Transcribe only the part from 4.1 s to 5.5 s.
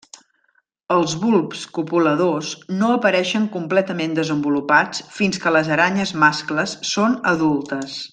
desenvolupats fins